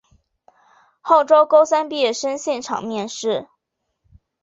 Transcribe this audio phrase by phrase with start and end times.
[1.01, 3.47] 号召高三毕业生现场面试